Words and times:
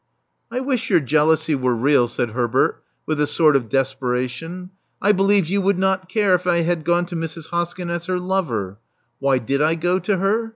I 0.49 0.61
wish 0.61 0.89
your 0.89 0.99
jealousy 0.99 1.53
were 1.53 1.75
real," 1.75 2.07
said 2.07 2.31
Herbert, 2.31 2.81
with 3.05 3.21
a 3.21 3.27
sort 3.27 3.55
of 3.55 3.69
desperation. 3.69 4.71
I 4.99 5.11
believe 5.11 5.45
you 5.45 5.61
would 5.61 5.77
not 5.77 6.09
care 6.09 6.33
if 6.33 6.47
I 6.47 6.61
had 6.61 6.83
gone 6.85 7.05
to 7.05 7.15
Mrs. 7.15 7.49
Hoskyn 7.51 7.91
as 7.91 8.07
her 8.07 8.17
lover. 8.17 8.79
Why 9.19 9.37
did 9.37 9.61
I 9.61 9.75
go 9.75 9.99
to 9.99 10.17
her? 10.17 10.49